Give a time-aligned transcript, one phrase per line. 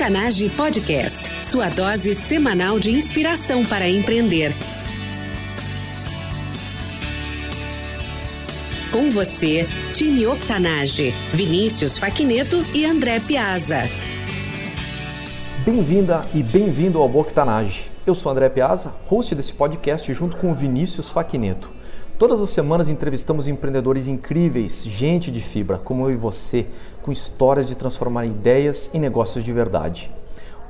[0.00, 4.50] Octanage Podcast, sua dose semanal de inspiração para empreender.
[8.90, 13.90] Com você, time Octanage, Vinícius Faquineto e André Piazza.
[15.66, 17.90] Bem-vinda e bem-vindo ao Octanage.
[18.06, 21.70] Eu sou André Piazza, host desse podcast junto com o Vinícius Faquineto.
[22.20, 26.66] Todas as semanas entrevistamos empreendedores incríveis, gente de fibra, como eu e você,
[27.00, 30.12] com histórias de transformar ideias em negócios de verdade.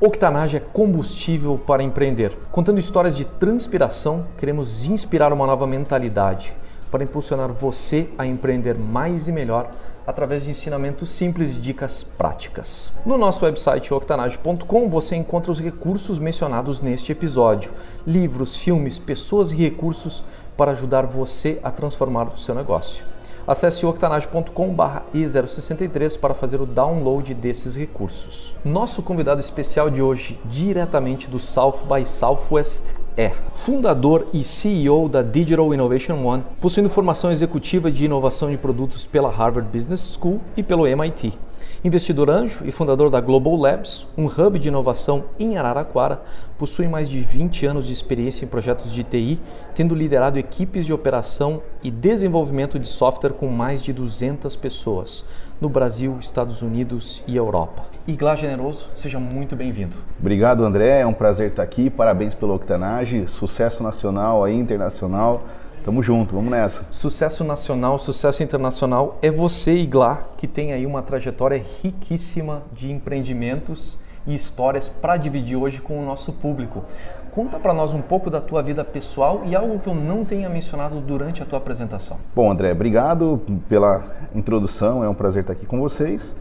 [0.00, 2.32] Octanage é combustível para empreender.
[2.52, 6.54] Contando histórias de transpiração, queremos inspirar uma nova mentalidade
[6.90, 9.70] para impulsionar você a empreender mais e melhor
[10.06, 12.92] através de ensinamentos simples e dicas práticas.
[13.06, 17.72] No nosso website octanage.com você encontra os recursos mencionados neste episódio:
[18.06, 20.24] livros, filmes, pessoas e recursos
[20.56, 23.04] para ajudar você a transformar o seu negócio.
[23.50, 28.54] Acesse octanage.com/e063 para fazer o download desses recursos.
[28.64, 35.20] Nosso convidado especial de hoje, diretamente do South by Southwest, é fundador e CEO da
[35.20, 40.62] Digital Innovation One, possuindo formação executiva de inovação de produtos pela Harvard Business School e
[40.62, 41.36] pelo MIT.
[41.82, 46.20] Investidor anjo e fundador da Global Labs, um hub de inovação em Araraquara,
[46.58, 49.40] possui mais de 20 anos de experiência em projetos de TI,
[49.74, 55.24] tendo liderado equipes de operação e desenvolvimento de software com mais de 200 pessoas
[55.58, 57.84] no Brasil, Estados Unidos e Europa.
[58.06, 59.96] Iglar Generoso, seja muito bem-vindo.
[60.20, 61.00] Obrigado, André.
[61.00, 61.88] É um prazer estar aqui.
[61.88, 63.26] Parabéns pelo Octanage.
[63.26, 65.44] Sucesso nacional e internacional.
[65.82, 66.84] Tamo junto, vamos nessa.
[66.90, 69.18] Sucesso nacional, sucesso internacional.
[69.22, 75.56] É você, Iglar, que tem aí uma trajetória riquíssima de empreendimentos e histórias para dividir
[75.56, 76.84] hoje com o nosso público.
[77.32, 80.50] Conta para nós um pouco da tua vida pessoal e algo que eu não tenha
[80.50, 82.18] mencionado durante a tua apresentação.
[82.34, 85.02] Bom, André, obrigado pela introdução.
[85.02, 86.36] É um prazer estar aqui com vocês.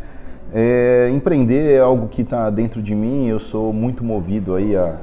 [0.53, 3.27] É, empreender é algo que está dentro de mim.
[3.27, 4.97] Eu sou muito movido aí a,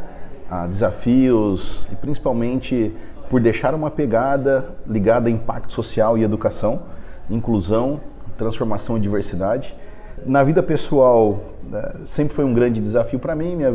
[0.50, 2.92] a desafios e principalmente
[3.28, 6.82] por deixar uma pegada ligada a impacto social e educação,
[7.30, 8.00] inclusão,
[8.36, 9.76] transformação e diversidade.
[10.24, 13.56] Na vida pessoal, né, sempre foi um grande desafio para mim.
[13.56, 13.74] Minha,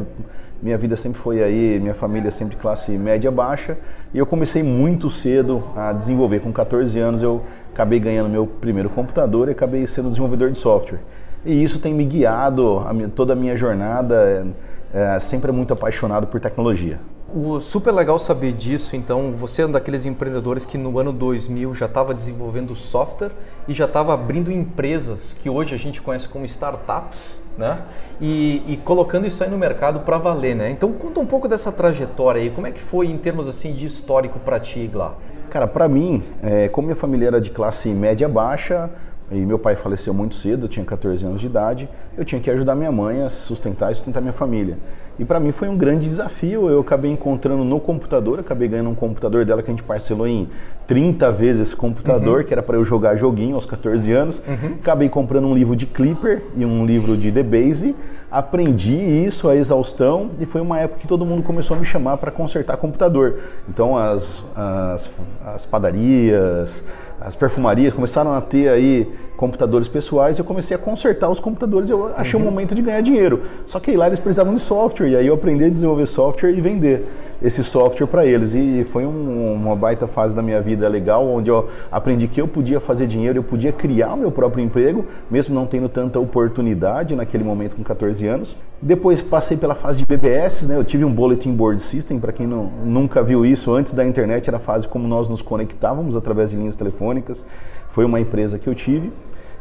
[0.62, 3.78] minha vida sempre foi aí, minha família sempre classe média baixa.
[4.14, 6.40] E eu comecei muito cedo a desenvolver.
[6.40, 7.42] Com 14 anos eu
[7.74, 11.00] acabei ganhando meu primeiro computador e acabei sendo desenvolvedor de software.
[11.46, 14.48] E isso tem me guiado a minha, toda a minha jornada.
[14.94, 17.00] É, sempre muito apaixonado por tecnologia.
[17.34, 21.74] O super legal saber disso, então, você é um daqueles empreendedores que no ano 2000
[21.74, 23.32] já estava desenvolvendo software
[23.70, 27.84] e já estava abrindo empresas que hoje a gente conhece como startups, né?
[28.20, 30.72] E, e colocando isso aí no mercado para valer, né?
[30.72, 33.86] Então, conta um pouco dessa trajetória aí, como é que foi em termos assim de
[33.86, 35.18] histórico para ti, Igla?
[35.50, 38.90] Cara, para mim, é, como minha família era de classe média baixa,
[39.32, 42.52] e meu pai faleceu muito cedo, eu tinha 14 anos de idade, eu tinha que
[42.52, 44.78] ajudar minha mãe a sustentar e sustentar minha família.
[45.18, 46.70] E para mim foi um grande desafio.
[46.70, 50.50] Eu acabei encontrando no computador, acabei ganhando um computador dela que a gente parcelou em
[50.88, 52.44] 30 vezes esse computador, uhum.
[52.46, 54.42] que era para eu jogar joguinho aos 14 anos.
[54.48, 54.76] Uhum.
[54.82, 57.96] Acabei comprando um livro de Clipper e um livro de The Base.
[58.32, 62.18] Aprendi isso a exaustão e foi uma época que todo mundo começou a me chamar
[62.18, 63.40] para consertar computador.
[63.70, 65.12] Então as, as,
[65.46, 66.82] as padarias,
[67.22, 72.12] as perfumarias começaram a ter aí computadores pessoais, eu comecei a consertar os computadores eu
[72.16, 72.48] achei uhum.
[72.48, 73.44] um momento de ganhar dinheiro.
[73.66, 76.60] Só que lá eles precisavam de software, e aí eu aprendi a desenvolver software e
[76.60, 77.08] vender
[77.42, 78.54] esse software para eles.
[78.54, 82.48] E foi um, uma baita fase da minha vida legal, onde eu aprendi que eu
[82.48, 87.16] podia fazer dinheiro, eu podia criar o meu próprio emprego, mesmo não tendo tanta oportunidade
[87.16, 88.56] naquele momento com 14 anos.
[88.82, 90.76] Depois passei pela fase de BBS, né?
[90.76, 94.48] eu tive um Bulletin Board System, para quem não, nunca viu isso, antes da internet
[94.48, 97.46] era a fase como nós nos conectávamos através de linhas telefônicas.
[97.90, 99.12] Foi uma empresa que eu tive.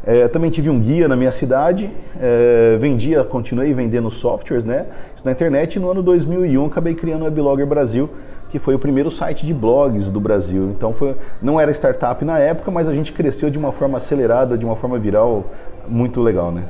[0.05, 4.87] É, também tive um guia na minha cidade, é, vendia, continuei vendendo softwares, né?
[5.15, 5.79] Isso na internet.
[5.79, 8.09] No ano 2001 acabei criando o Weblogger Brasil,
[8.51, 10.71] que foi o primeiro site de blogs do Brasil.
[10.71, 14.59] Então foi, não era startup na época, mas a gente cresceu de uma forma acelerada,
[14.59, 15.47] de uma forma viral,
[15.87, 16.65] muito legal, né?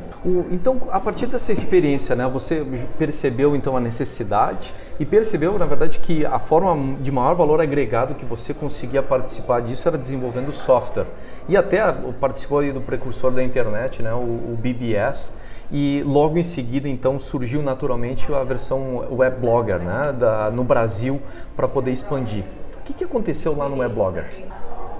[0.50, 2.64] Então, a partir dessa experiência, né, você
[2.98, 8.14] percebeu então a necessidade e percebeu, na verdade, que a forma de maior valor agregado
[8.14, 11.06] que você conseguia participar disso era desenvolvendo software.
[11.48, 11.80] E até
[12.20, 15.32] participou do precursor da internet, né, o BBS,
[15.72, 21.20] e logo em seguida então surgiu naturalmente a versão Webblogger né, da, no Brasil
[21.56, 22.44] para poder expandir.
[22.80, 24.24] O que, que aconteceu lá no Webblogger?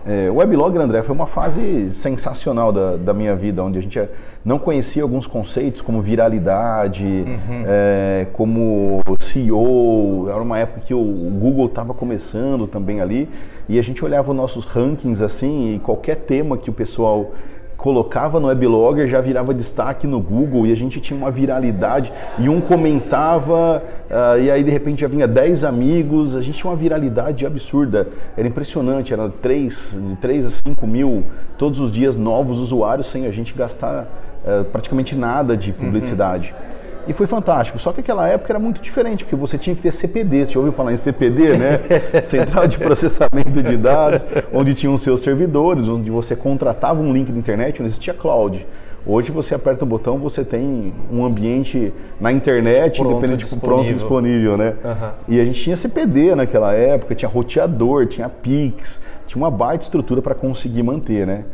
[0.07, 4.01] É, o Weblogger, André, foi uma fase sensacional da, da, minha vida, onde a gente
[4.43, 7.65] não conhecia alguns conceitos como viralidade, uhum.
[7.67, 10.27] é, como CEO.
[10.29, 13.29] Era uma época que o Google estava começando também ali,
[13.69, 17.33] e a gente olhava os nossos rankings assim, e qualquer tema que o pessoal
[17.81, 22.47] colocava no weblogger, já virava destaque no Google e a gente tinha uma viralidade e
[22.47, 26.77] um comentava uh, e aí de repente já vinha 10 amigos, a gente tinha uma
[26.77, 28.07] viralidade absurda,
[28.37, 31.25] era impressionante, era 3, de 3 a 5 mil
[31.57, 34.07] todos os dias novos usuários sem a gente gastar
[34.45, 36.55] uh, praticamente nada de publicidade.
[36.55, 36.80] Uhum.
[37.07, 37.79] E foi fantástico.
[37.79, 40.47] Só que aquela época era muito diferente, porque você tinha que ter CPD.
[40.47, 41.81] Você já ouviu falar em CPD, né?
[42.23, 47.33] Central de Processamento de Dados, onde tinham os seus servidores, onde você contratava um link
[47.33, 48.67] de internet, não existia cloud.
[49.07, 53.69] Hoje você aperta o botão, você tem um ambiente na internet, pronto, independente disponível.
[53.69, 54.75] pronto disponível, né?
[54.85, 55.11] Uhum.
[55.29, 60.21] E a gente tinha CPD naquela época, tinha roteador, tinha Pix, tinha uma baita estrutura
[60.21, 61.45] para conseguir manter, né?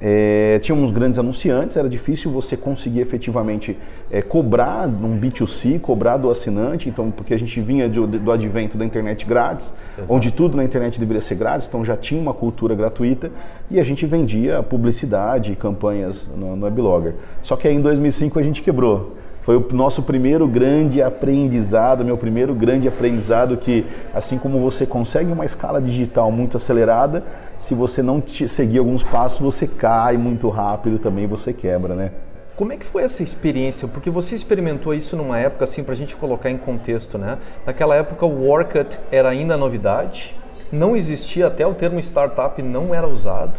[0.00, 3.76] É, tínhamos grandes anunciantes, era difícil você conseguir efetivamente
[4.10, 8.78] é, cobrar um B2C, cobrar do assinante, então porque a gente vinha do, do advento
[8.78, 10.14] da internet grátis, Exato.
[10.14, 13.32] onde tudo na internet deveria ser grátis, então já tinha uma cultura gratuita
[13.68, 17.14] e a gente vendia publicidade e campanhas no, no Weblogger.
[17.42, 19.16] Só que aí em 2005 a gente quebrou.
[19.48, 25.32] Foi o nosso primeiro grande aprendizado, meu primeiro grande aprendizado que, assim como você consegue
[25.32, 27.24] uma escala digital muito acelerada,
[27.56, 32.12] se você não seguir alguns passos, você cai muito rápido também, você quebra, né?
[32.56, 33.88] Como é que foi essa experiência?
[33.88, 37.38] Porque você experimentou isso numa época, assim, para a gente colocar em contexto, né?
[37.64, 40.36] Naquela época o Workut era ainda novidade,
[40.70, 43.54] não existia, até o termo startup não era usado.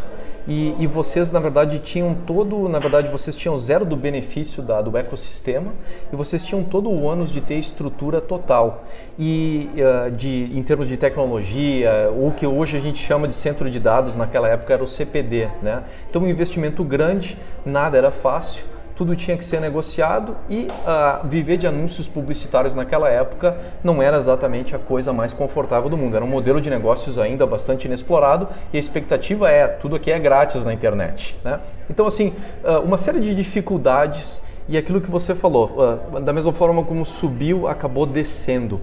[0.48, 4.82] E, e, vocês, na verdade, tinham todo, na verdade, vocês tinham zero do benefício da,
[4.82, 5.74] do ecossistema
[6.12, 8.86] e vocês tinham todo o ônus de ter estrutura total.
[9.18, 13.70] E uh, de, em termos de tecnologia, o que hoje a gente chama de centro
[13.70, 15.50] de dados, naquela época era o CPD.
[15.62, 15.84] Né?
[16.10, 18.64] Então, um investimento grande, nada era fácil
[19.00, 24.18] tudo tinha que ser negociado e uh, viver de anúncios publicitários naquela época não era
[24.18, 26.18] exatamente a coisa mais confortável do mundo.
[26.18, 30.20] Era um modelo de negócios ainda bastante inexplorado e a expectativa é tudo aqui é
[30.20, 31.40] grátis na internet.
[31.46, 31.62] Né?
[31.90, 36.52] Então, assim, uh, uma série de dificuldades e aquilo que você falou, uh, da mesma
[36.52, 38.82] forma como subiu, acabou descendo.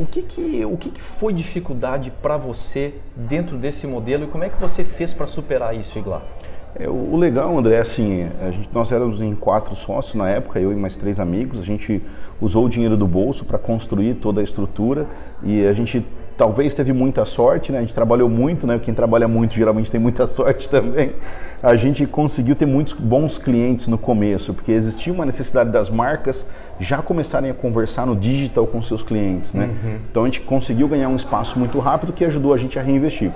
[0.00, 4.44] O que, que, o que, que foi dificuldade para você dentro desse modelo e como
[4.44, 6.22] é que você fez para superar isso, Iglar?
[6.74, 10.60] É, o legal, André, é assim, a gente, nós éramos em quatro sócios na época,
[10.60, 11.60] eu e mais três amigos.
[11.60, 12.02] A gente
[12.40, 15.06] usou o dinheiro do bolso para construir toda a estrutura
[15.42, 16.04] e a gente
[16.38, 17.78] talvez teve muita sorte, né?
[17.78, 18.78] A gente trabalhou muito, né?
[18.78, 21.12] Quem trabalha muito geralmente tem muita sorte também.
[21.60, 26.46] A gente conseguiu ter muitos bons clientes no começo, porque existia uma necessidade das marcas
[26.78, 29.64] já começarem a conversar no digital com seus clientes, né?
[29.64, 29.98] Uhum.
[30.08, 33.32] Então a gente conseguiu ganhar um espaço muito rápido que ajudou a gente a reinvestir.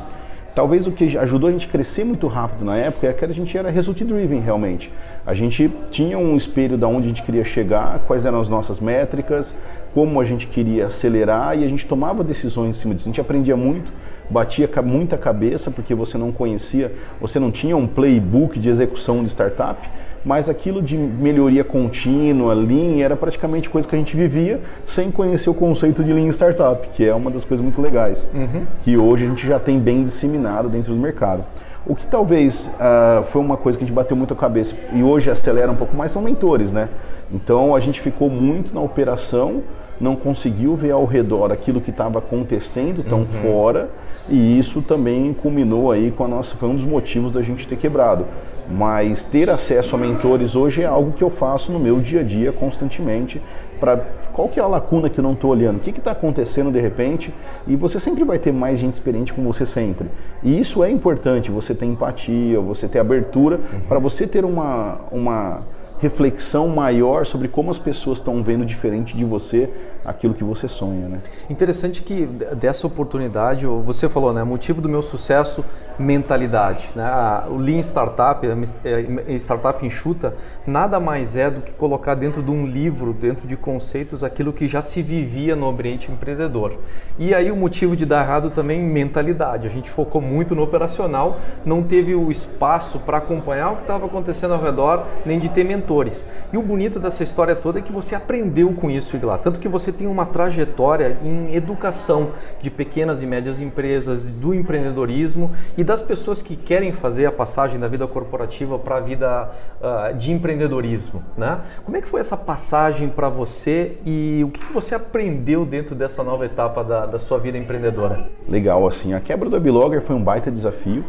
[0.54, 3.28] Talvez o que ajudou a gente a crescer muito rápido na época é que a
[3.28, 4.92] gente era result driven realmente.
[5.24, 8.78] A gente tinha um espelho da onde a gente queria chegar, quais eram as nossas
[8.78, 9.56] métricas,
[9.94, 13.08] como a gente queria acelerar e a gente tomava decisões em cima disso.
[13.08, 13.90] A gente aprendia muito,
[14.28, 19.30] batia muita cabeça porque você não conhecia, você não tinha um playbook de execução de
[19.30, 19.88] startup
[20.24, 25.50] mas aquilo de melhoria contínua, Lean, era praticamente coisa que a gente vivia sem conhecer
[25.50, 28.64] o conceito de Lean Startup, que é uma das coisas muito legais, uhum.
[28.82, 31.44] que hoje a gente já tem bem disseminado dentro do mercado.
[31.84, 35.02] O que talvez uh, foi uma coisa que a gente bateu muito a cabeça e
[35.02, 36.88] hoje acelera um pouco mais são mentores, né?
[37.32, 39.62] Então a gente ficou muito na operação,
[40.02, 43.26] não conseguiu ver ao redor aquilo que estava acontecendo tão uhum.
[43.26, 43.90] fora
[44.28, 47.76] e isso também culminou aí com a nossa foi um dos motivos da gente ter
[47.76, 48.24] quebrado
[48.68, 52.22] mas ter acesso a mentores hoje é algo que eu faço no meu dia a
[52.24, 53.40] dia constantemente
[53.78, 53.96] para
[54.32, 56.80] qual que é a lacuna que eu não estou olhando, o que está acontecendo de
[56.80, 57.34] repente,
[57.66, 60.08] e você sempre vai ter mais gente experiente com você sempre.
[60.40, 63.80] E isso é importante, você ter empatia, você ter abertura, uhum.
[63.88, 65.62] para você ter uma, uma
[66.02, 69.70] reflexão maior sobre como as pessoas estão vendo diferente de você
[70.04, 71.20] aquilo que você sonha, né?
[71.48, 75.64] Interessante que dessa oportunidade, você falou, né, motivo do meu sucesso,
[75.98, 77.06] mentalidade, né?
[77.48, 80.34] O Lean Startup, a startup enxuta,
[80.66, 84.66] nada mais é do que colocar dentro de um livro, dentro de conceitos, aquilo que
[84.66, 86.78] já se vivia no ambiente empreendedor.
[87.18, 89.66] E aí o motivo de dar errado também mentalidade.
[89.66, 94.06] A gente focou muito no operacional, não teve o espaço para acompanhar o que estava
[94.06, 96.26] acontecendo ao redor, nem de ter mentor mentores.
[96.52, 99.38] E o bonito dessa história toda é que você aprendeu com isso, Iglar.
[99.38, 102.30] Tanto que você tem uma trajetória em educação
[102.60, 107.78] de pequenas e médias empresas, do empreendedorismo e das pessoas que querem fazer a passagem
[107.78, 111.22] da vida corporativa para a vida uh, de empreendedorismo.
[111.36, 111.60] Né?
[111.84, 116.22] Como é que foi essa passagem para você e o que você aprendeu dentro dessa
[116.22, 118.26] nova etapa da, da sua vida empreendedora?
[118.48, 121.04] Legal, assim, a quebra do Ebilogger foi um baita desafio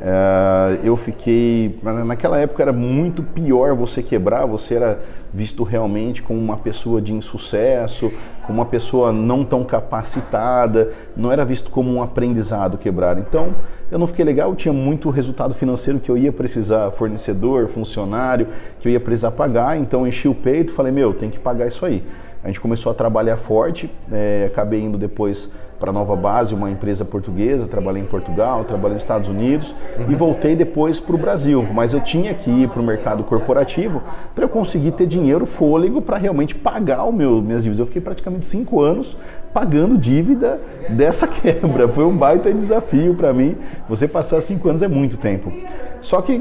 [0.00, 1.78] É, eu fiquei.
[1.82, 5.00] Naquela época era muito pior você quebrar, você era
[5.32, 8.10] visto realmente como uma pessoa de insucesso,
[8.46, 13.18] como uma pessoa não tão capacitada, não era visto como um aprendizado quebrar.
[13.18, 13.48] Então
[13.90, 18.48] eu não fiquei legal, eu tinha muito resultado financeiro que eu ia precisar, fornecedor, funcionário,
[18.78, 21.84] que eu ia precisar pagar, então enchi o peito falei: meu, tem que pagar isso
[21.84, 22.04] aí.
[22.42, 27.04] A gente começou a trabalhar forte, é, acabei indo depois para Nova Base, uma empresa
[27.04, 30.10] portuguesa, trabalhei em Portugal, trabalhei nos Estados Unidos uhum.
[30.10, 31.66] e voltei depois para o Brasil.
[31.72, 34.02] Mas eu tinha que ir para o mercado corporativo
[34.34, 37.78] para eu conseguir ter dinheiro, fôlego para realmente pagar o meu, minhas dívidas.
[37.78, 39.16] Eu fiquei praticamente cinco anos
[39.52, 41.88] pagando dívida dessa quebra.
[41.88, 43.56] Foi um baita desafio para mim.
[43.88, 45.52] Você passar cinco anos é muito tempo.
[46.00, 46.40] Só que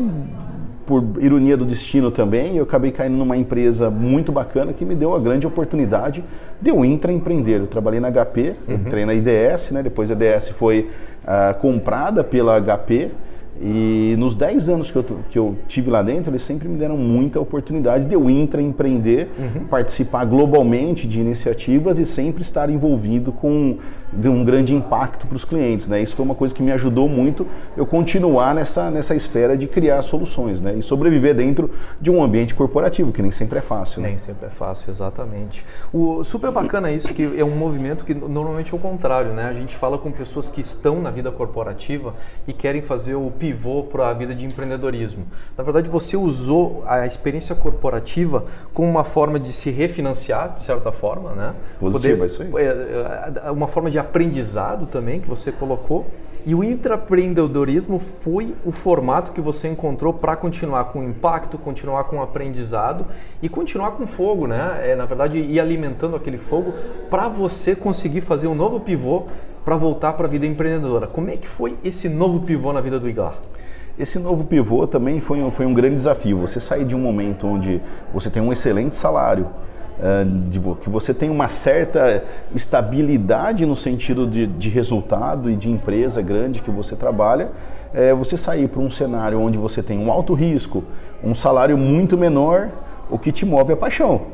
[0.87, 5.13] por ironia do destino também, eu acabei caindo numa empresa muito bacana que me deu
[5.13, 6.23] a grande oportunidade
[6.61, 7.59] de eu intraempreender.
[7.59, 8.75] Eu trabalhei na HP, uhum.
[8.75, 9.83] entrei na IDS, né?
[9.83, 10.89] depois a IDS foi
[11.25, 13.11] uh, comprada pela HP
[13.61, 16.97] e nos 10 anos que eu, que eu tive lá dentro, eles sempre me deram
[16.97, 19.65] muita oportunidade de eu intraempreender, uhum.
[19.65, 23.77] participar globalmente de iniciativas e sempre estar envolvido com
[24.13, 25.87] um grande impacto para os clientes.
[25.87, 26.01] Né?
[26.01, 27.45] Isso foi uma coisa que me ajudou muito
[27.75, 30.75] eu continuar nessa, nessa esfera de criar soluções né?
[30.75, 34.01] e sobreviver dentro de um ambiente corporativo, que nem sempre é fácil.
[34.01, 34.09] Né?
[34.09, 35.65] Nem sempre é fácil, exatamente.
[35.91, 39.33] O super bacana isso, que é um movimento que normalmente é o contrário.
[39.33, 39.43] Né?
[39.43, 42.13] A gente fala com pessoas que estão na vida corporativa
[42.47, 45.25] e querem fazer o pivô para a vida de empreendedorismo.
[45.57, 50.91] Na verdade, você usou a experiência corporativa como uma forma de se refinanciar, de certa
[50.91, 51.55] forma, né?
[51.79, 52.51] Positiva, Poder, isso aí.
[52.55, 56.05] É, é, uma forma de aprendizado também que você colocou.
[56.45, 62.21] E o intraempreendedorismo foi o formato que você encontrou para continuar com impacto, continuar com
[62.21, 63.05] aprendizado
[63.41, 64.81] e continuar com fogo, né?
[64.83, 66.73] É, na verdade, ir alimentando aquele fogo
[67.09, 69.25] para você conseguir fazer um novo pivô
[69.67, 71.07] para voltar para a vida empreendedora.
[71.07, 73.33] Como é que foi esse novo pivô na vida do Igor?
[73.99, 76.37] Esse novo pivô também foi um, foi um grande desafio.
[76.37, 77.81] Você sair de um momento onde
[78.13, 79.45] você tem um excelente salário,
[79.99, 82.23] uh, de, que você tem uma certa
[82.55, 87.49] estabilidade no sentido de, de resultado e de empresa grande que você trabalha,
[87.93, 90.81] é, você sair para um cenário onde você tem um alto risco,
[91.21, 92.69] um salário muito menor,
[93.09, 94.27] o que te move é a paixão.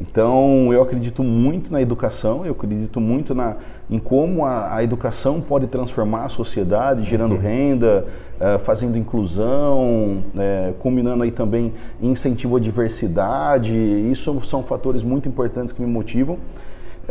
[0.00, 3.56] Então, eu acredito muito na educação, eu acredito muito na,
[3.90, 7.40] em como a, a educação pode transformar a sociedade, gerando uhum.
[7.40, 8.06] renda,
[8.40, 13.76] uh, fazendo inclusão, uh, combinando aí também incentivo à diversidade.
[13.76, 16.38] Isso são fatores muito importantes que me motivam.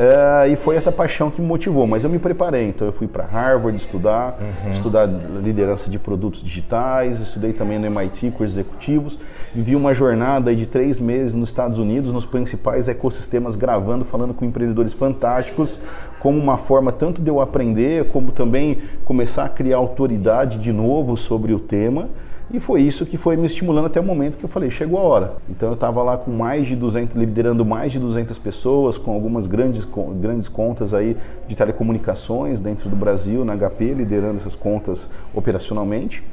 [0.01, 2.69] É, e foi essa paixão que me motivou, mas eu me preparei.
[2.69, 4.71] Então eu fui para Harvard estudar, uhum.
[4.71, 5.05] estudar
[5.43, 9.19] liderança de produtos digitais, estudei também no MIT com executivos,
[9.53, 14.45] vivi uma jornada de três meses nos Estados Unidos, nos principais ecossistemas, gravando, falando com
[14.45, 15.77] empreendedores fantásticos,
[16.19, 21.15] como uma forma tanto de eu aprender, como também começar a criar autoridade de novo
[21.15, 22.09] sobre o tema.
[22.51, 25.03] E foi isso que foi me estimulando até o momento que eu falei, chegou a
[25.03, 25.33] hora.
[25.47, 29.45] Então eu estava lá com mais de 200, liderando mais de 200 pessoas, com algumas
[29.45, 29.87] grandes,
[30.19, 31.15] grandes contas aí
[31.47, 36.23] de telecomunicações dentro do Brasil, na HP, liderando essas contas operacionalmente.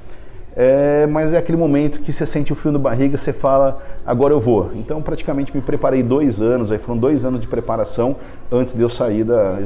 [0.58, 4.32] É, mas é aquele momento que você sente o frio na barriga, você fala, agora
[4.32, 4.70] eu vou.
[4.74, 8.16] Então, praticamente me preparei dois anos, aí foram dois anos de preparação
[8.50, 9.58] antes de eu sair da.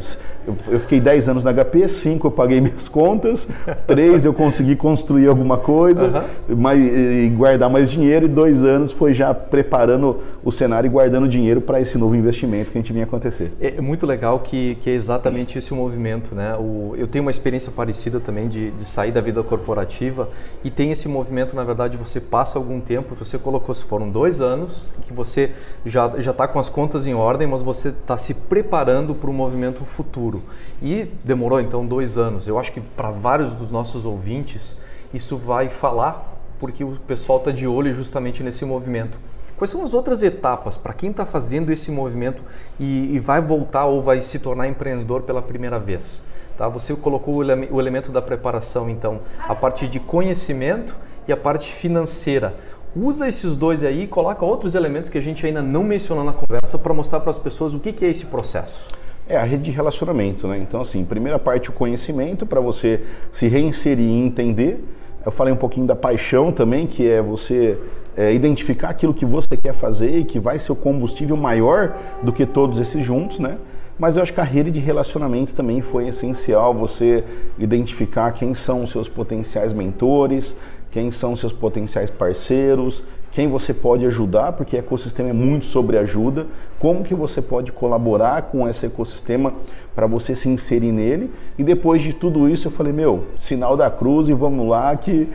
[0.46, 3.46] Eu, fiquei dez anos na HP, cinco eu paguei minhas contas,
[3.86, 6.56] três eu consegui construir alguma coisa uhum.
[6.56, 11.28] mais, e guardar mais dinheiro, e dois anos foi já preparando o cenário e guardando
[11.28, 13.52] dinheiro para esse novo investimento que a gente vinha acontecer.
[13.60, 16.56] É muito legal que, que é exatamente esse o movimento, né?
[16.56, 20.28] O, eu tenho uma experiência parecida também de, de sair da vida corporativa
[20.64, 24.40] e tem esse movimento, na verdade, você passa algum tempo, você colocou, se foram dois
[24.40, 25.50] anos, que você
[25.84, 29.84] já está com as contas em ordem, mas você está se preparando para o movimento
[29.84, 30.42] futuro.
[30.80, 32.46] E demorou então dois anos.
[32.46, 34.78] Eu acho que para vários dos nossos ouvintes,
[35.12, 39.18] isso vai falar, porque o pessoal está de olho justamente nesse movimento.
[39.58, 42.42] Quais são as outras etapas para quem está fazendo esse movimento
[42.78, 46.24] e, e vai voltar ou vai se tornar empreendedor pela primeira vez?
[46.56, 46.66] Tá?
[46.68, 50.96] Você colocou o, ele o elemento da preparação, então, a parte de conhecimento
[51.28, 52.54] e a parte financeira.
[52.94, 56.32] Usa esses dois aí e coloca outros elementos que a gente ainda não mencionou na
[56.32, 58.90] conversa para mostrar para as pessoas o que, que é esse processo.
[59.28, 60.58] É a rede de relacionamento, né?
[60.58, 64.84] Então, assim, primeira parte o conhecimento para você se reinserir e entender.
[65.24, 67.78] Eu falei um pouquinho da paixão também, que é você
[68.16, 71.94] é, identificar aquilo que você quer fazer e que vai ser o combustível maior
[72.24, 73.58] do que todos esses juntos, né?
[74.00, 77.22] Mas eu acho que a rede de relacionamento também foi essencial, você
[77.58, 80.56] identificar quem são os seus potenciais mentores,
[80.90, 86.46] quem são seus potenciais parceiros, quem você pode ajudar, porque ecossistema é muito sobre ajuda,
[86.80, 89.54] como que você pode colaborar com esse ecossistema
[89.94, 91.30] para você se inserir nele.
[91.56, 95.28] E depois de tudo isso eu falei, meu, sinal da cruz e vamos lá que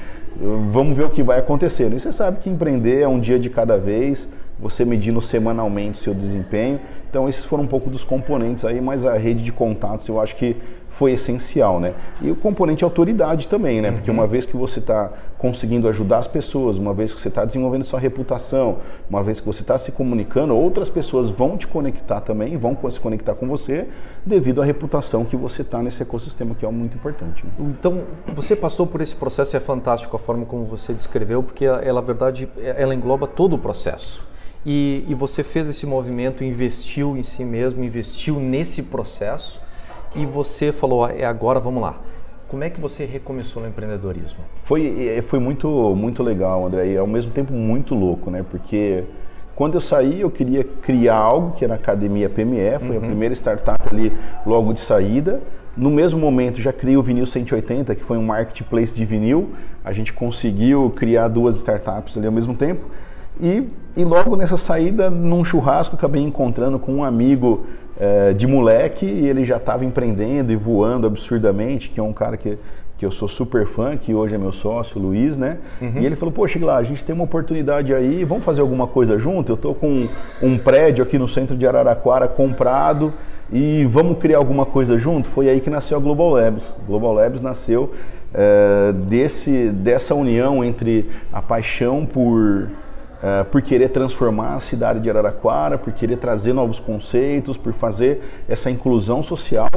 [0.69, 1.91] vamos ver o que vai acontecer.
[1.93, 4.27] E você sabe que empreender é um dia de cada vez,
[4.59, 6.79] você medindo semanalmente seu desempenho.
[7.09, 10.35] Então esses foram um pouco dos componentes aí, mas a rede de contatos eu acho
[10.35, 10.57] que
[10.97, 11.93] foi essencial, né?
[12.21, 13.89] E o componente autoridade também, né?
[13.89, 13.95] Uhum.
[13.95, 17.43] Porque uma vez que você está conseguindo ajudar as pessoas, uma vez que você está
[17.43, 18.77] desenvolvendo sua reputação,
[19.09, 22.99] uma vez que você está se comunicando, outras pessoas vão te conectar também, vão se
[22.99, 23.87] conectar com você,
[24.25, 27.45] devido à reputação que você está nesse ecossistema, que é muito importante.
[27.45, 27.51] Né?
[27.59, 31.65] Então, você passou por esse processo e é fantástico a forma como você descreveu, porque
[31.65, 34.25] ela, na verdade, ela engloba todo o processo.
[34.65, 39.64] E, e você fez esse movimento, investiu em si mesmo, investiu nesse processo
[40.15, 41.99] e você falou, é agora, vamos lá.
[42.47, 44.39] Como é que você recomeçou no empreendedorismo?
[44.63, 48.45] Foi, é, foi muito, muito legal, André, e ao mesmo tempo muito louco, né?
[48.49, 49.03] Porque
[49.55, 53.03] quando eu saí, eu queria criar algo que era a Academia PME, foi uhum.
[53.03, 54.13] a primeira startup ali
[54.45, 55.41] logo de saída.
[55.75, 59.51] No mesmo momento, já criei o Vinil 180, que foi um marketplace de vinil.
[59.83, 62.85] A gente conseguiu criar duas startups ali ao mesmo tempo.
[63.41, 63.67] E,
[63.97, 67.65] e logo nessa saída, num churrasco, acabei encontrando com um amigo
[67.99, 72.37] é, de moleque e ele já estava empreendendo e voando absurdamente, que é um cara
[72.37, 72.57] que,
[72.97, 75.57] que eu sou super fã, que hoje é meu sócio, Luiz, né?
[75.81, 75.99] Uhum.
[75.99, 79.17] E ele falou, poxa, lá, a gente tem uma oportunidade aí, vamos fazer alguma coisa
[79.17, 79.51] junto?
[79.51, 80.07] Eu estou com
[80.41, 83.13] um prédio aqui no centro de Araraquara comprado
[83.51, 85.27] e vamos criar alguma coisa junto?
[85.27, 86.75] Foi aí que nasceu a Global Labs.
[86.87, 87.93] Global Labs nasceu
[88.33, 92.69] é, desse, dessa união entre a paixão por
[93.25, 98.21] uh, por querer transformar a cidade de Araraquara, por querer trazer novos conceitos, por fazer
[98.47, 99.67] essa inclusão social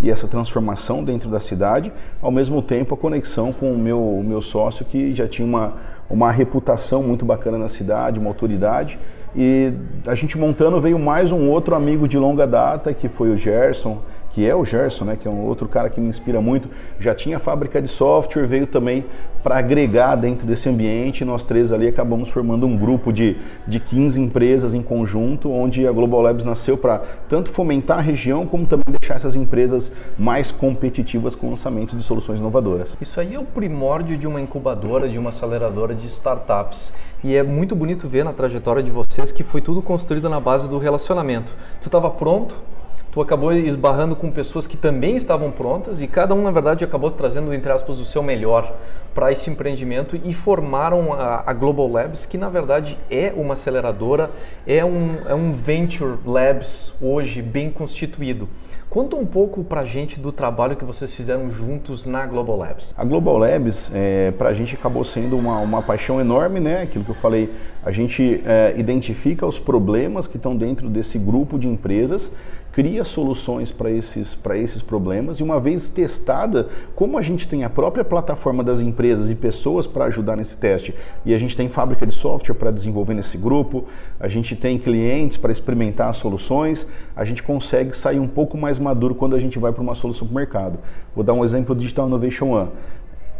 [0.00, 4.24] e essa transformação dentro da cidade, ao mesmo tempo a conexão com o meu, o
[4.24, 5.74] meu sócio que já tinha uma,
[6.10, 8.98] uma reputação muito bacana na cidade, uma autoridade.
[9.34, 9.72] E
[10.06, 13.98] a gente montando veio mais um outro amigo de longa data, que foi o Gerson,
[14.36, 16.68] que é o Gerson, né, que é um outro cara que me inspira muito,
[17.00, 19.02] já tinha fábrica de software, veio também
[19.42, 21.24] para agregar dentro desse ambiente.
[21.24, 25.90] Nós três ali acabamos formando um grupo de, de 15 empresas em conjunto, onde a
[25.90, 26.98] Global Labs nasceu para
[27.30, 32.38] tanto fomentar a região, como também deixar essas empresas mais competitivas com lançamentos de soluções
[32.38, 32.94] inovadoras.
[33.00, 36.92] Isso aí é o primórdio de uma incubadora, de uma aceleradora de startups.
[37.24, 40.68] E é muito bonito ver na trajetória de vocês que foi tudo construído na base
[40.68, 41.56] do relacionamento.
[41.80, 42.54] Tu estava pronto,
[43.16, 47.10] tu acabou esbarrando com pessoas que também estavam prontas e cada um, na verdade, acabou
[47.10, 48.76] trazendo, entre aspas, o seu melhor
[49.14, 54.30] para esse empreendimento e formaram a, a, Global Labs, que na verdade é uma aceleradora,
[54.66, 58.50] é um, é um Venture Labs hoje bem constituído.
[58.90, 62.94] Conta um pouco para a gente do trabalho que vocês fizeram juntos na Global Labs.
[62.98, 66.82] A Global Labs, é, para a gente, acabou sendo uma, uma paixão enorme, né?
[66.82, 67.50] Aquilo que eu falei,
[67.82, 72.30] a gente é, identifica os problemas que estão dentro desse grupo de empresas
[72.76, 77.70] cria soluções para esses, esses problemas e uma vez testada, como a gente tem a
[77.70, 82.06] própria plataforma das empresas e pessoas para ajudar nesse teste e a gente tem fábrica
[82.06, 83.86] de software para desenvolver nesse grupo,
[84.20, 86.86] a gente tem clientes para experimentar as soluções,
[87.16, 90.28] a gente consegue sair um pouco mais maduro quando a gente vai para uma solução
[90.28, 90.78] para o mercado.
[91.14, 92.68] Vou dar um exemplo do Digital Innovation One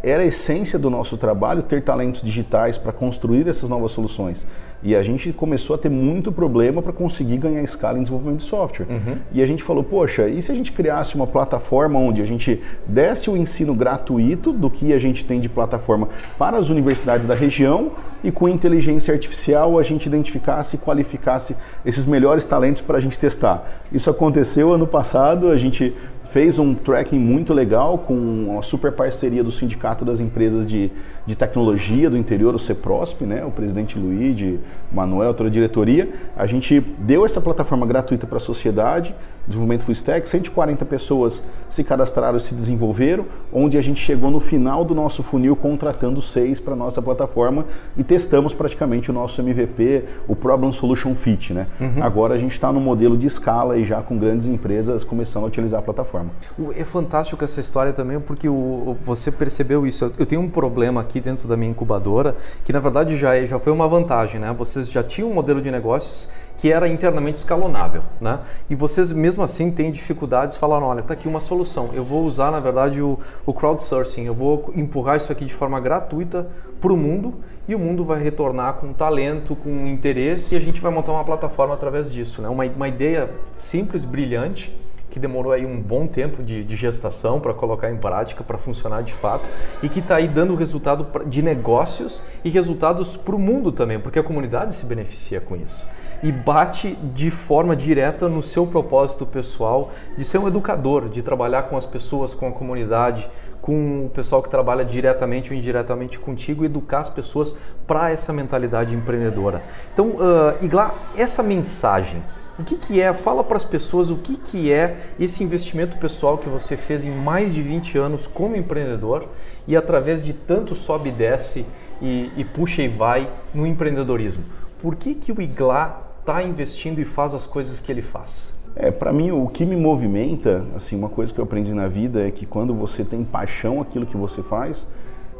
[0.03, 4.45] era a essência do nosso trabalho ter talentos digitais para construir essas novas soluções.
[4.83, 8.45] E a gente começou a ter muito problema para conseguir ganhar escala em desenvolvimento de
[8.45, 8.85] software.
[8.87, 9.17] Uhum.
[9.31, 12.61] E a gente falou, poxa, e se a gente criasse uma plataforma onde a gente
[12.85, 16.07] desse o ensino gratuito do que a gente tem de plataforma
[16.37, 22.05] para as universidades da região e com inteligência artificial a gente identificasse e qualificasse esses
[22.05, 23.83] melhores talentos para a gente testar.
[23.91, 25.93] Isso aconteceu ano passado, a gente
[26.29, 30.91] fez um tracking muito legal com uma super parceria do Sindicato das Empresas de,
[31.25, 33.45] de Tecnologia do Interior, o CEPROSP, né?
[33.45, 34.59] o presidente Luiz,
[34.91, 36.09] Manuel, toda a diretoria.
[36.35, 39.15] A gente deu essa plataforma gratuita para a sociedade,
[39.47, 44.39] desenvolvimento full stack, 140 pessoas se cadastraram e se desenvolveram, onde a gente chegou no
[44.39, 50.03] final do nosso funil contratando seis para nossa plataforma e testamos praticamente o nosso MVP,
[50.27, 51.53] o Problem Solution Fit.
[51.53, 51.67] Né?
[51.79, 52.03] Uhum.
[52.03, 55.47] Agora a gente está no modelo de escala e já com grandes empresas começando a
[55.47, 56.31] utilizar a plataforma.
[56.75, 60.11] É fantástico essa história também porque o, você percebeu isso.
[60.17, 63.59] Eu tenho um problema aqui dentro da minha incubadora que na verdade já, é, já
[63.59, 64.39] foi uma vantagem.
[64.39, 64.53] Né?
[64.57, 68.39] Vocês já tinham um modelo de negócios que era internamente escalonável, né?
[68.69, 71.91] E vocês mesmo assim têm dificuldades, falaram, olha, está aqui uma solução.
[71.93, 75.79] Eu vou usar na verdade o, o crowdsourcing, eu vou empurrar isso aqui de forma
[75.79, 76.47] gratuita
[76.81, 77.35] para o mundo
[77.67, 81.23] e o mundo vai retornar com talento, com interesse e a gente vai montar uma
[81.23, 82.49] plataforma através disso, né?
[82.49, 84.75] Uma, uma ideia simples, brilhante
[85.09, 89.01] que demorou aí um bom tempo de, de gestação para colocar em prática, para funcionar
[89.03, 89.49] de fato
[89.81, 94.19] e que está aí dando resultado de negócios e resultados para o mundo também, porque
[94.19, 95.87] a comunidade se beneficia com isso
[96.23, 101.63] e bate de forma direta no seu propósito pessoal de ser um educador, de trabalhar
[101.63, 103.29] com as pessoas, com a comunidade,
[103.61, 108.95] com o pessoal que trabalha diretamente ou indiretamente contigo, educar as pessoas para essa mentalidade
[108.95, 109.61] empreendedora.
[109.91, 112.23] Então, uh, Igla, essa mensagem,
[112.57, 113.13] o que, que é?
[113.13, 117.11] Fala para as pessoas o que, que é esse investimento pessoal que você fez em
[117.11, 119.27] mais de 20 anos como empreendedor
[119.67, 121.65] e através de tanto sobe e desce
[122.01, 124.43] e, e puxa e vai no empreendedorismo.
[124.79, 128.53] Por que, que o Igla está investindo e faz as coisas que ele faz?
[128.75, 132.27] É, para mim o que me movimenta, assim, uma coisa que eu aprendi na vida
[132.27, 134.85] é que quando você tem paixão aquilo que você faz,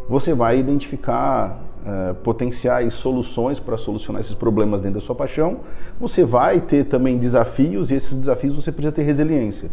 [0.08, 5.60] você vai identificar uh, potenciais soluções para solucionar esses problemas dentro da sua paixão.
[6.00, 9.70] Você vai ter também desafios e esses desafios você precisa ter resiliência.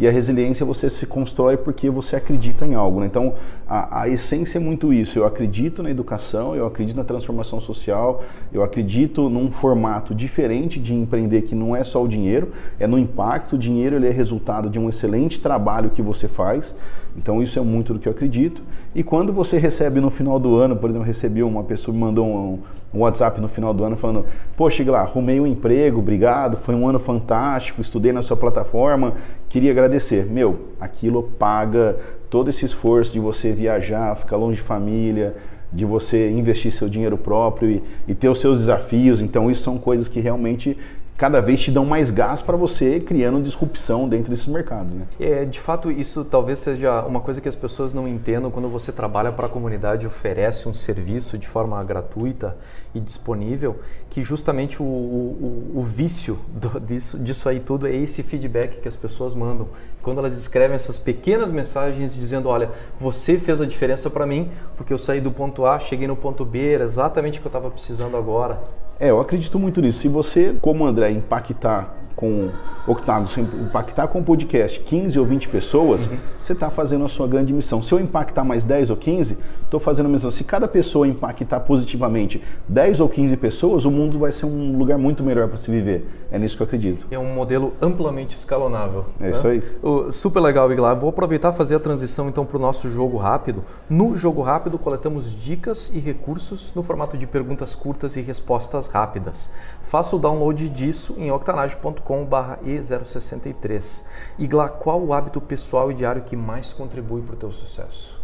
[0.00, 3.00] E a resiliência você se constrói porque você acredita em algo.
[3.00, 3.06] Né?
[3.06, 3.34] Então,
[3.68, 5.18] a, a, essência é muito isso.
[5.18, 10.94] Eu acredito na educação, eu acredito na transformação social, eu acredito num formato diferente de
[10.94, 13.56] empreender que não é só o dinheiro, é no impacto.
[13.56, 16.74] O dinheiro ele é resultado de um excelente trabalho que você faz.
[17.16, 18.62] Então, isso é muito do que eu acredito.
[18.94, 22.26] E quando você recebe no final do ano, por exemplo, recebi uma pessoa me mandou
[22.26, 22.58] um,
[22.92, 26.88] um WhatsApp no final do ano falando: Poxa, lá, arrumei um emprego, obrigado, foi um
[26.88, 29.14] ano fantástico, estudei na sua plataforma,
[29.48, 30.26] queria agradecer.
[30.26, 31.96] Meu, aquilo paga
[32.28, 35.34] todo esse esforço de você viajar, ficar longe de família,
[35.72, 39.20] de você investir seu dinheiro próprio e, e ter os seus desafios.
[39.20, 40.76] Então, isso são coisas que realmente
[41.20, 44.94] cada vez te dão mais gás para você criando disrupção dentro desses mercados.
[44.94, 45.06] Né?
[45.20, 48.90] É, de fato, isso talvez seja uma coisa que as pessoas não entendam quando você
[48.90, 52.56] trabalha para a comunidade oferece um serviço de forma gratuita
[52.94, 58.22] e disponível, que justamente o, o, o vício do, disso, disso aí tudo é esse
[58.22, 59.68] feedback que as pessoas mandam.
[60.02, 64.90] Quando elas escrevem essas pequenas mensagens dizendo, olha, você fez a diferença para mim, porque
[64.90, 67.70] eu saí do ponto A, cheguei no ponto B, era exatamente o que eu estava
[67.70, 68.58] precisando agora.
[69.00, 70.00] É, eu acredito muito nisso.
[70.00, 72.50] Se você, como André, impactar com
[72.86, 73.26] Octagon,
[73.62, 76.18] impactar com o podcast 15 ou 20 pessoas, uhum.
[76.38, 77.82] você está fazendo a sua grande missão.
[77.82, 80.30] Se eu impactar mais 10 ou 15, estou fazendo a missão.
[80.30, 84.98] Se cada pessoa impactar positivamente 10 ou 15 pessoas, o mundo vai ser um lugar
[84.98, 86.06] muito melhor para se viver.
[86.30, 87.06] É nisso que eu acredito.
[87.10, 89.06] É um modelo amplamente escalonável.
[89.18, 89.30] É né?
[89.30, 89.62] isso aí.
[90.10, 90.98] super legal, Iglar.
[90.98, 93.64] Vou aproveitar e fazer a transição então para o nosso jogo rápido.
[93.88, 99.50] No jogo rápido, coletamos dicas e recursos no formato de perguntas curtas e respostas rápidas.
[99.82, 104.04] Faça o download disso em octanage.com e063.
[104.38, 108.20] Igla, qual o hábito pessoal e diário que mais contribui para o teu sucesso?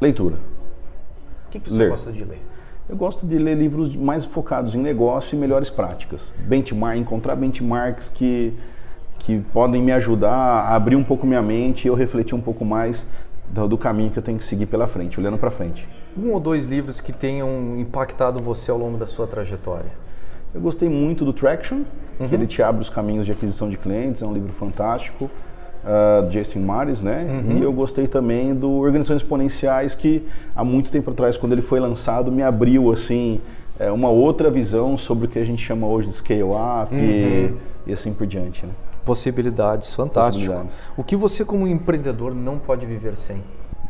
[0.00, 0.36] Leitura.
[1.46, 1.90] O que, que você ler.
[1.90, 2.40] gosta de ler?
[2.88, 6.32] Eu gosto de ler livros mais focados em negócio e melhores práticas.
[6.38, 8.52] Benchmark, encontrar benchmarks que,
[9.20, 12.64] que podem me ajudar a abrir um pouco minha mente e eu refletir um pouco
[12.64, 13.06] mais
[13.48, 15.88] do, do caminho que eu tenho que seguir pela frente, olhando para frente.
[16.16, 19.92] Um ou dois livros que tenham impactado você ao longo da sua trajetória?
[20.54, 21.82] Eu gostei muito do Traction,
[22.20, 22.28] uhum.
[22.28, 25.30] que ele te abre os caminhos de aquisição de clientes, é um livro fantástico.
[25.82, 27.26] Uh, Jason Mares, né?
[27.28, 27.58] Uhum.
[27.58, 31.80] E eu gostei também do Organizações Exponenciais, que há muito tempo atrás, quando ele foi
[31.80, 33.40] lançado, me abriu assim
[33.80, 37.00] é, uma outra visão sobre o que a gente chama hoje de scale up uhum.
[37.00, 37.54] e,
[37.86, 38.64] e, assim por diante.
[38.64, 38.72] Né?
[39.04, 40.44] Possibilidades, fantástico.
[40.44, 40.78] Possibilidades.
[40.96, 43.42] O que você como empreendedor não pode viver sem?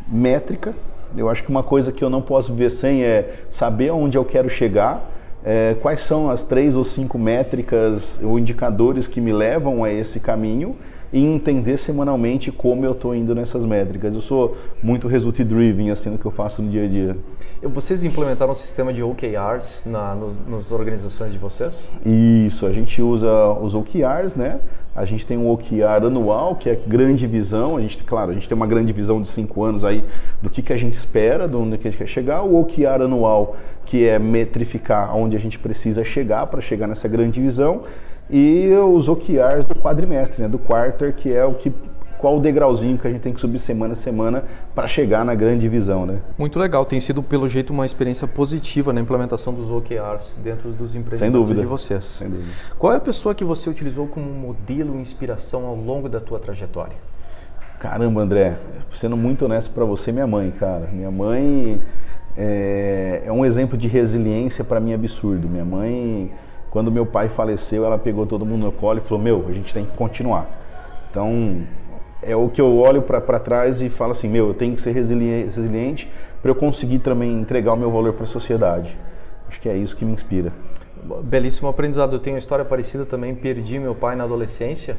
[0.09, 0.75] Métrica.
[1.15, 4.25] Eu acho que uma coisa que eu não posso viver sem é saber onde eu
[4.25, 5.12] quero chegar
[5.45, 10.21] é, quais são as três ou cinco métricas ou indicadores que me levam a esse
[10.21, 10.77] caminho
[11.13, 14.15] e entender semanalmente como eu estou indo nessas métricas.
[14.15, 17.17] Eu sou muito result driven assim no que eu faço no dia a dia.
[17.63, 21.91] Vocês implementaram um sistema de OKRs na, nos, nas organizações de vocês?
[22.05, 24.59] Isso, a gente usa os OKRs, né?
[24.95, 27.77] A gente tem um OKR anual, que é grande visão.
[27.77, 30.05] A gente, claro, a gente tem uma grande visão de cinco anos aí
[30.41, 32.43] do que, que a gente espera, de onde a gente quer chegar.
[32.43, 37.41] O OKR anual, que é metrificar onde a gente precisa chegar para chegar nessa grande
[37.41, 37.83] visão
[38.31, 41.73] e os OKRs do quadrimestre, né, do quarter, que é o que
[42.23, 44.45] qual o degrauzinho que a gente tem que subir semana a semana
[44.77, 46.21] para chegar na grande visão, né?
[46.39, 50.95] Muito legal, tem sido pelo jeito uma experiência positiva na implementação dos OKRs dentro dos
[50.95, 52.05] empreendimentos de vocês.
[52.05, 52.49] Sem dúvida.
[52.79, 56.39] Qual é a pessoa que você utilizou como modelo e inspiração ao longo da tua
[56.39, 56.95] trajetória?
[57.81, 58.57] Caramba, André,
[58.93, 60.89] sendo muito honesto para você, minha mãe, cara.
[60.93, 61.83] Minha mãe
[62.37, 65.49] é, é um exemplo de resiliência para mim absurdo.
[65.49, 66.31] Minha mãe
[66.71, 69.75] quando meu pai faleceu, ela pegou todo mundo no colo e falou: Meu, a gente
[69.75, 70.49] tem que continuar.
[71.11, 71.67] Então,
[72.23, 74.93] é o que eu olho para trás e falo assim: Meu, eu tenho que ser
[74.93, 78.97] resiliente para eu conseguir também entregar o meu valor para a sociedade.
[79.49, 80.53] Acho que é isso que me inspira.
[81.25, 82.15] Belíssimo aprendizado.
[82.15, 83.35] Eu tenho uma história parecida também.
[83.35, 84.97] Perdi meu pai na adolescência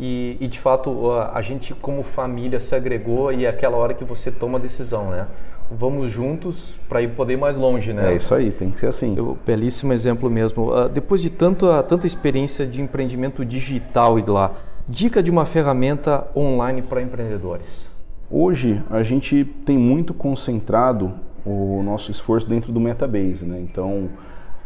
[0.00, 4.02] e, e, de fato a gente como família se agregou e é aquela hora que
[4.02, 5.26] você toma a decisão, né?
[5.70, 8.12] Vamos juntos para ir poder ir mais longe, né?
[8.12, 9.14] É isso aí, tem que ser assim.
[9.16, 10.72] Eu, belíssimo exemplo mesmo.
[10.72, 14.52] Uh, depois de tanta, tanta experiência de empreendimento digital, Iglar,
[14.90, 17.92] dica de uma ferramenta online para empreendedores.
[18.28, 21.14] Hoje a gente tem muito concentrado
[21.46, 23.60] o nosso esforço dentro do Metabase, né?
[23.60, 24.08] Então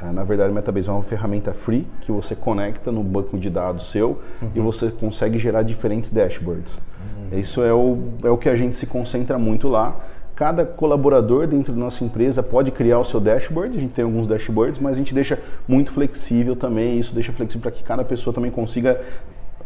[0.03, 3.51] é, na verdade, o Metabase é uma ferramenta free que você conecta no banco de
[3.51, 4.51] dados seu uhum.
[4.55, 6.79] e você consegue gerar diferentes dashboards.
[7.31, 7.39] Uhum.
[7.39, 9.95] Isso é o, é o que a gente se concentra muito lá.
[10.35, 14.27] Cada colaborador dentro da nossa empresa pode criar o seu dashboard, a gente tem alguns
[14.27, 18.35] dashboards, mas a gente deixa muito flexível também, isso deixa flexível para que cada pessoa
[18.35, 19.01] também consiga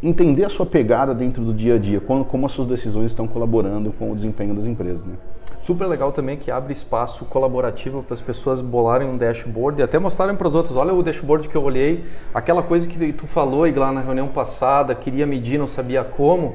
[0.02, 3.26] entender a sua pegada dentro do dia a dia, como, como as suas decisões estão
[3.26, 5.04] colaborando com o desempenho das empresas.
[5.04, 5.14] Né?
[5.60, 9.98] Super legal também que abre espaço colaborativo para as pessoas bolarem um dashboard e até
[9.98, 13.66] mostrarem para os outros, olha o dashboard que eu olhei, aquela coisa que tu falou
[13.76, 16.54] lá na reunião passada, queria medir, não sabia como,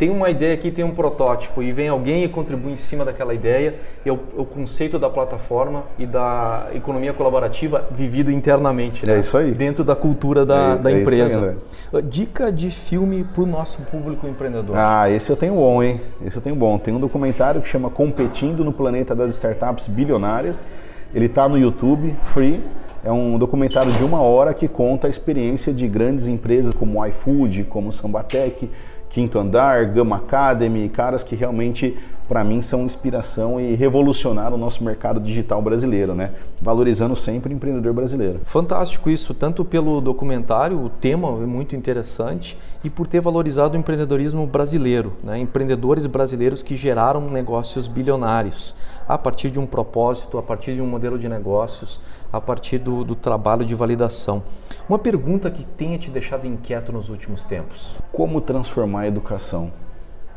[0.00, 3.34] tem uma ideia aqui, tem um protótipo e vem alguém e contribui em cima daquela
[3.34, 9.06] ideia, é o, o conceito da plataforma e da economia colaborativa vivido internamente.
[9.06, 9.16] Né?
[9.16, 9.52] É isso aí.
[9.52, 11.54] Dentro da cultura da, é, da é empresa.
[11.92, 14.74] Aí, Dica de filme para o nosso público empreendedor.
[14.74, 16.00] Ah, esse eu tenho bom, hein?
[16.24, 16.78] Esse eu tenho bom.
[16.78, 20.66] Tem um documentário que chama Competindo no Planeta das Startups Bilionárias.
[21.14, 22.58] Ele está no YouTube, free.
[23.04, 27.64] É um documentário de uma hora que conta a experiência de grandes empresas como iFood,
[27.64, 28.70] como Sambatec,
[29.10, 31.98] Quinto Andar, Gama Academy, caras que realmente
[32.30, 36.32] para mim são inspiração e revolucionaram o nosso mercado digital brasileiro, né?
[36.62, 38.38] Valorizando sempre o empreendedor brasileiro.
[38.44, 43.80] Fantástico isso, tanto pelo documentário, o tema é muito interessante, e por ter valorizado o
[43.80, 45.40] empreendedorismo brasileiro, né?
[45.40, 48.76] empreendedores brasileiros que geraram negócios bilionários
[49.08, 52.00] a partir de um propósito, a partir de um modelo de negócios,
[52.32, 54.40] a partir do, do trabalho de validação.
[54.88, 59.72] Uma pergunta que tenha te deixado inquieto nos últimos tempos: Como transformar a educação?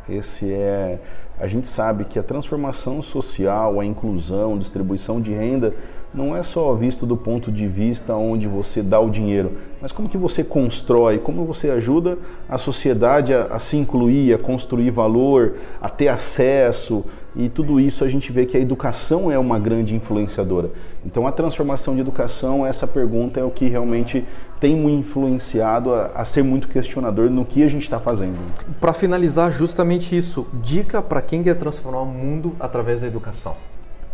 [0.09, 0.99] Esse é
[1.43, 5.75] a gente sabe que a transformação social, a inclusão, distribuição de renda
[6.13, 10.07] não é só visto do ponto de vista onde você dá o dinheiro, mas como
[10.07, 15.55] que você constrói, como você ajuda a sociedade a, a se incluir, a construir valor,
[15.81, 17.03] a ter acesso,
[17.35, 20.69] e tudo isso a gente vê que a educação é uma grande influenciadora.
[21.03, 24.23] Então a transformação de educação, essa pergunta é o que realmente
[24.59, 28.37] tem me influenciado a, a ser muito questionador no que a gente está fazendo.
[28.79, 33.55] Para finalizar, justamente isso, dica para quem quer transformar o mundo através da educação.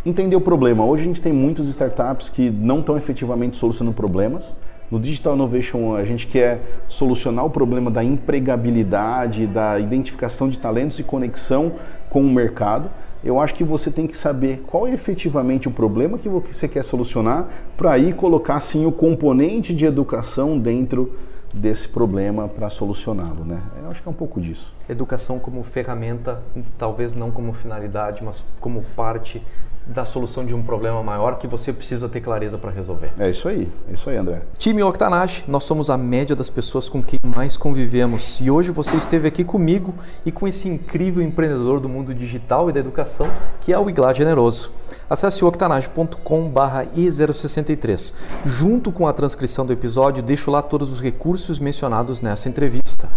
[0.05, 0.85] Entender o problema.
[0.85, 4.55] Hoje a gente tem muitas startups que não estão efetivamente solucionando problemas.
[4.89, 10.99] No Digital Innovation, a gente quer solucionar o problema da empregabilidade, da identificação de talentos
[10.99, 11.73] e conexão
[12.09, 12.89] com o mercado
[13.23, 16.83] eu acho que você tem que saber qual é efetivamente o problema que você quer
[16.83, 21.13] solucionar para aí colocar sim o componente de educação dentro
[21.53, 23.61] desse problema para solucioná-lo, né?
[23.83, 24.71] Eu acho que é um pouco disso.
[24.87, 26.41] Educação como ferramenta,
[26.77, 29.43] talvez não como finalidade, mas como parte
[29.85, 33.11] da solução de um problema maior que você precisa ter clareza para resolver.
[33.17, 34.41] É isso aí, é isso aí, André.
[34.57, 38.97] Time Octanage, nós somos a média das pessoas com quem mais convivemos e hoje você
[38.97, 43.27] esteve aqui comigo e com esse incrível empreendedor do mundo digital e da educação
[43.61, 44.71] que é o Iglar Generoso.
[45.09, 48.13] Acesse octanage.com/i063.
[48.45, 53.09] Junto com a transcrição do episódio, deixo lá todos os recursos mencionados nessa entrevista.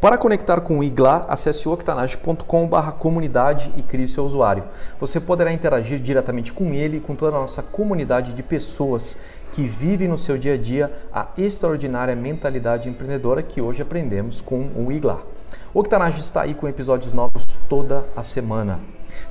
[0.00, 4.62] Para conectar com o Igla, acesse octanage.com.br comunidade e crie seu usuário.
[5.00, 9.18] Você poderá interagir diretamente com ele e com toda a nossa comunidade de pessoas
[9.50, 14.70] que vivem no seu dia a dia a extraordinária mentalidade empreendedora que hoje aprendemos com
[14.76, 15.26] o Igla.
[15.74, 18.78] O Octanage está aí com episódios novos toda a semana.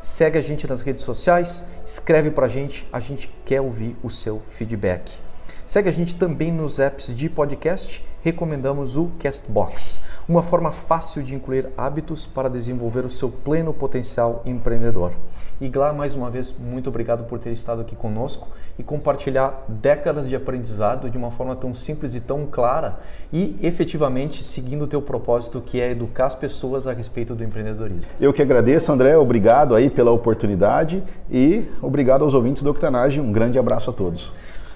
[0.02, 4.10] Segue a gente nas redes sociais, escreve para a gente, a gente quer ouvir o
[4.10, 5.22] seu feedback.
[5.66, 11.34] Segue a gente também nos apps de podcast, recomendamos o Castbox uma forma fácil de
[11.34, 15.14] incluir hábitos para desenvolver o seu pleno potencial empreendedor.
[15.60, 20.36] Iglar, mais uma vez, muito obrigado por ter estado aqui conosco e compartilhar décadas de
[20.36, 23.00] aprendizado de uma forma tão simples e tão clara
[23.34, 28.04] e efetivamente seguindo o teu propósito que é educar as pessoas a respeito do empreendedorismo.
[28.20, 33.20] Eu que agradeço, André, obrigado aí pela oportunidade e obrigado aos ouvintes do Octanage.
[33.20, 34.32] Um grande abraço a todos.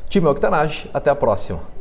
[0.09, 1.80] Time Octanage, até a próxima.